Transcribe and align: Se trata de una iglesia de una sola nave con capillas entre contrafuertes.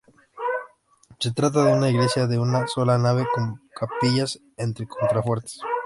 Se 1.19 1.31
trata 1.31 1.63
de 1.63 1.73
una 1.73 1.87
iglesia 1.91 2.25
de 2.25 2.39
una 2.39 2.65
sola 2.65 2.97
nave 2.97 3.23
con 3.35 3.61
capillas 3.77 4.39
entre 4.57 4.87
contrafuertes. 4.87 5.61